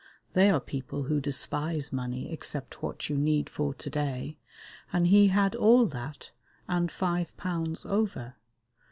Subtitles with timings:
[0.33, 4.37] They are people who despise money except what you need for to day,
[4.91, 6.31] and he had all that
[6.67, 8.33] and five pounds over.